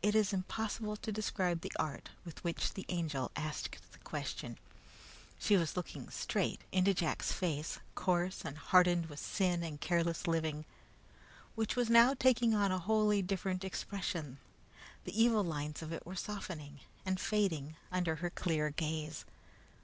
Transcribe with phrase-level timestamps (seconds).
[0.00, 4.56] It is impossible to describe the art with which the Angel asked the question.
[5.38, 10.64] She was looking straight into Jack's face, coarse and hardened with sin and careless living,
[11.56, 14.38] which was now taking on a wholly different expression.
[15.04, 19.26] The evil lines of it were softening and fading under her clear gaze.